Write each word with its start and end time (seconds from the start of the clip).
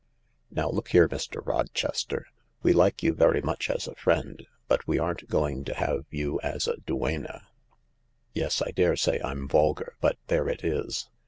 Now 0.49 0.67
look 0.67 0.87
here, 0.87 1.07
Mr. 1.07 1.45
Rochester, 1.45 2.25
we 2.63 2.73
like 2.73 3.03
you 3.03 3.13
very 3.13 3.39
much 3.39 3.69
as 3.69 3.87
a 3.87 3.93
friend, 3.93 4.47
but 4.67 4.87
we 4.87 4.97
aren't 4.97 5.27
goingto 5.29 5.75
have 5.75 6.05
you 6.09 6.39
as 6.41 6.67
a 6.67 6.77
duenna. 6.77 7.45
Yes, 8.33 8.63
I 8.63 8.71
daresay 8.71 9.21
I'm 9.23 9.47
vulgar, 9.47 9.97
but 10.01 10.17
there 10.25 10.49
it 10.49 10.63
is. 10.63 11.07